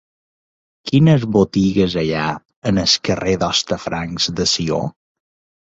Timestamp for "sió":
4.57-4.85